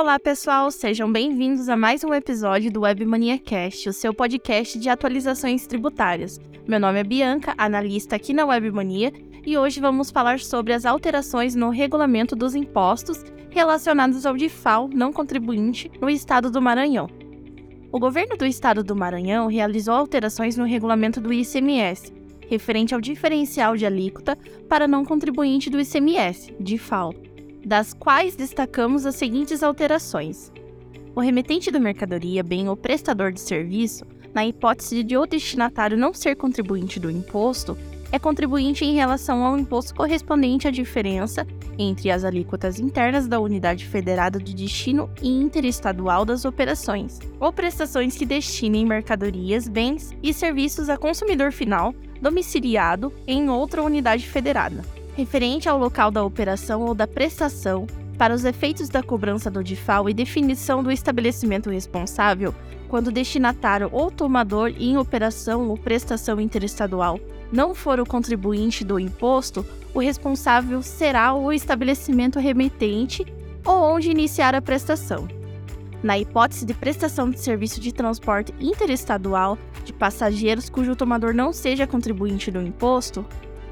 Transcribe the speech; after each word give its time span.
Olá, 0.00 0.18
pessoal, 0.18 0.70
sejam 0.70 1.12
bem-vindos 1.12 1.68
a 1.68 1.76
mais 1.76 2.02
um 2.02 2.14
episódio 2.14 2.72
do 2.72 2.80
Webmania 2.80 3.38
Cast, 3.38 3.86
o 3.86 3.92
seu 3.92 4.14
podcast 4.14 4.78
de 4.78 4.88
atualizações 4.88 5.66
tributárias. 5.66 6.40
Meu 6.66 6.80
nome 6.80 7.00
é 7.00 7.04
Bianca, 7.04 7.52
analista 7.58 8.16
aqui 8.16 8.32
na 8.32 8.46
Webmania, 8.46 9.12
e 9.44 9.58
hoje 9.58 9.78
vamos 9.78 10.10
falar 10.10 10.40
sobre 10.40 10.72
as 10.72 10.86
alterações 10.86 11.54
no 11.54 11.68
regulamento 11.68 12.34
dos 12.34 12.54
impostos 12.54 13.22
relacionados 13.50 14.24
ao 14.24 14.38
DIFAL 14.38 14.88
não 14.88 15.12
contribuinte 15.12 15.90
no 16.00 16.08
estado 16.08 16.50
do 16.50 16.62
Maranhão. 16.62 17.06
O 17.92 18.00
governo 18.00 18.38
do 18.38 18.46
estado 18.46 18.82
do 18.82 18.96
Maranhão 18.96 19.48
realizou 19.48 19.92
alterações 19.92 20.56
no 20.56 20.64
regulamento 20.64 21.20
do 21.20 21.30
ICMS, 21.30 22.10
referente 22.48 22.94
ao 22.94 23.02
diferencial 23.02 23.76
de 23.76 23.84
alíquota 23.84 24.34
para 24.66 24.88
não 24.88 25.04
contribuinte 25.04 25.68
do 25.68 25.78
ICMS, 25.78 26.56
DIFAL, 26.58 27.12
das 27.64 27.92
quais 27.92 28.36
destacamos 28.36 29.06
as 29.06 29.16
seguintes 29.16 29.62
alterações. 29.62 30.52
O 31.14 31.20
remetente 31.20 31.70
da 31.70 31.80
mercadoria, 31.80 32.42
bem 32.42 32.68
o 32.68 32.76
prestador 32.76 33.32
de 33.32 33.40
serviço, 33.40 34.04
na 34.32 34.46
hipótese 34.46 35.02
de 35.02 35.16
o 35.16 35.26
destinatário 35.26 35.96
não 35.96 36.14
ser 36.14 36.36
contribuinte 36.36 37.00
do 37.00 37.10
imposto, 37.10 37.76
é 38.12 38.18
contribuinte 38.18 38.84
em 38.84 38.94
relação 38.94 39.44
ao 39.44 39.56
imposto 39.56 39.94
correspondente 39.94 40.66
à 40.66 40.70
diferença 40.70 41.46
entre 41.78 42.10
as 42.10 42.24
alíquotas 42.24 42.78
internas 42.78 43.26
da 43.26 43.40
unidade 43.40 43.86
federada 43.86 44.38
de 44.38 44.54
destino 44.54 45.08
e 45.22 45.28
interestadual 45.28 46.24
das 46.24 46.44
operações, 46.44 47.18
ou 47.38 47.52
prestações 47.52 48.16
que 48.16 48.26
destinem 48.26 48.84
mercadorias, 48.84 49.68
bens 49.68 50.10
e 50.22 50.34
serviços 50.34 50.88
a 50.88 50.96
consumidor 50.96 51.52
final 51.52 51.94
domiciliado 52.20 53.12
em 53.26 53.48
outra 53.48 53.82
unidade 53.82 54.26
federada. 54.26 54.99
Referente 55.16 55.68
ao 55.68 55.78
local 55.78 56.10
da 56.10 56.24
operação 56.24 56.82
ou 56.82 56.94
da 56.94 57.06
prestação, 57.06 57.86
para 58.16 58.34
os 58.34 58.44
efeitos 58.44 58.88
da 58.88 59.02
cobrança 59.02 59.50
do 59.50 59.64
DIFAL 59.64 60.08
e 60.08 60.14
definição 60.14 60.82
do 60.82 60.92
estabelecimento 60.92 61.70
responsável, 61.70 62.54
quando 62.88 63.10
destinatário 63.10 63.88
ou 63.92 64.10
tomador 64.10 64.72
em 64.78 64.98
operação 64.98 65.68
ou 65.68 65.76
prestação 65.76 66.40
interestadual 66.40 67.18
não 67.52 67.74
for 67.74 67.98
o 67.98 68.06
contribuinte 68.06 68.84
do 68.84 68.98
imposto, 68.98 69.64
o 69.94 69.98
responsável 69.98 70.82
será 70.82 71.34
o 71.34 71.52
estabelecimento 71.52 72.38
remetente 72.38 73.24
ou 73.64 73.74
onde 73.94 74.10
iniciar 74.10 74.54
a 74.54 74.62
prestação. 74.62 75.26
Na 76.02 76.18
hipótese 76.18 76.64
de 76.64 76.72
prestação 76.72 77.30
de 77.30 77.40
serviço 77.40 77.80
de 77.80 77.92
transporte 77.92 78.54
interestadual 78.60 79.58
de 79.84 79.92
passageiros 79.92 80.70
cujo 80.70 80.96
tomador 80.96 81.34
não 81.34 81.52
seja 81.52 81.86
contribuinte 81.86 82.50
do 82.50 82.62
imposto, 82.62 83.24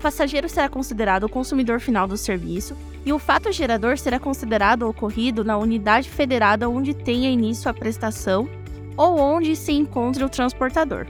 passageiro 0.00 0.48
será 0.48 0.68
considerado 0.68 1.24
o 1.24 1.28
consumidor 1.28 1.80
final 1.80 2.08
do 2.08 2.16
serviço 2.16 2.76
e 3.04 3.12
o 3.12 3.18
fato 3.18 3.52
gerador 3.52 3.98
será 3.98 4.18
considerado 4.18 4.88
ocorrido 4.88 5.44
na 5.44 5.56
unidade 5.56 6.08
federada 6.08 6.68
onde 6.68 6.94
tenha 6.94 7.30
início 7.30 7.70
a 7.70 7.74
prestação 7.74 8.48
ou 8.96 9.18
onde 9.18 9.54
se 9.54 9.72
encontre 9.72 10.24
o 10.24 10.28
transportador 10.28 11.06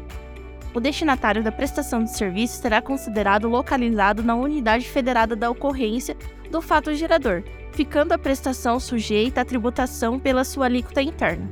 o 0.72 0.78
destinatário 0.78 1.42
da 1.42 1.50
prestação 1.50 2.04
de 2.04 2.10
serviço 2.16 2.60
será 2.60 2.80
considerado 2.80 3.48
localizado 3.48 4.22
na 4.22 4.36
unidade 4.36 4.88
federada 4.88 5.34
da 5.34 5.50
ocorrência 5.50 6.16
do 6.48 6.62
fato 6.62 6.94
gerador, 6.94 7.42
ficando 7.72 8.12
a 8.12 8.18
prestação 8.18 8.78
sujeita 8.78 9.40
à 9.40 9.44
tributação 9.44 10.18
pela 10.18 10.44
sua 10.44 10.66
alíquota 10.66 11.02
interna. 11.02 11.50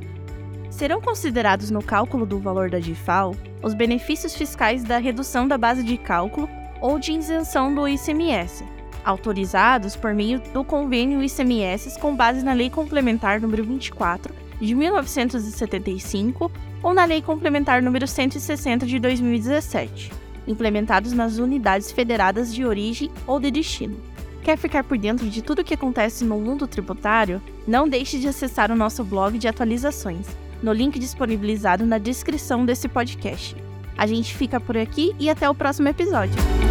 Serão 0.70 1.00
considerados 1.00 1.70
no 1.70 1.82
cálculo 1.82 2.24
do 2.24 2.38
valor 2.38 2.70
da 2.70 2.78
DIFAL 2.78 3.34
os 3.60 3.74
benefícios 3.74 4.36
fiscais 4.36 4.84
da 4.84 4.98
redução 4.98 5.48
da 5.48 5.58
base 5.58 5.82
de 5.82 5.96
cálculo 5.96 6.48
ou 6.80 6.98
de 6.98 7.12
isenção 7.12 7.74
do 7.74 7.86
ICMS, 7.88 8.64
autorizados 9.04 9.96
por 9.96 10.14
meio 10.14 10.40
do 10.52 10.64
convênio 10.64 11.22
ICMS 11.22 11.98
com 11.98 12.14
base 12.14 12.44
na 12.44 12.52
Lei 12.52 12.70
Complementar 12.70 13.40
número 13.40 13.64
24 13.64 14.34
de 14.60 14.74
1975 14.74 16.50
ou 16.82 16.94
na 16.94 17.04
Lei 17.04 17.22
Complementar 17.22 17.82
número 17.82 18.06
160 18.06 18.86
de 18.86 18.98
2017, 18.98 20.12
implementados 20.46 21.12
nas 21.12 21.38
unidades 21.38 21.90
federadas 21.90 22.52
de 22.54 22.64
origem 22.64 23.10
ou 23.26 23.40
de 23.40 23.50
destino. 23.50 23.96
Quer 24.42 24.56
ficar 24.56 24.84
por 24.84 24.96
dentro 24.96 25.28
de 25.28 25.42
tudo 25.42 25.60
o 25.60 25.64
que 25.64 25.74
acontece 25.74 26.24
no 26.24 26.38
mundo 26.38 26.66
tributário? 26.66 27.42
Não 27.66 27.88
deixe 27.88 28.18
de 28.18 28.28
acessar 28.28 28.70
o 28.70 28.76
nosso 28.76 29.04
blog 29.04 29.38
de 29.38 29.46
atualizações, 29.46 30.26
no 30.62 30.72
link 30.72 30.98
disponibilizado 30.98 31.84
na 31.84 31.98
descrição 31.98 32.64
desse 32.64 32.88
podcast. 32.88 33.56
A 33.96 34.06
gente 34.06 34.34
fica 34.34 34.60
por 34.60 34.76
aqui 34.76 35.14
e 35.18 35.28
até 35.28 35.50
o 35.50 35.54
próximo 35.54 35.88
episódio. 35.88 36.67